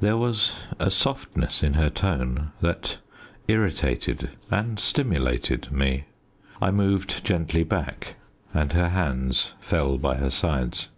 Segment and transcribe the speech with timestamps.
[0.00, 2.96] There was a softness in her tone that
[3.48, 6.04] irritated and stimulated me.
[6.58, 8.14] I moved gently back,
[8.54, 10.88] and her hands fell by her sides.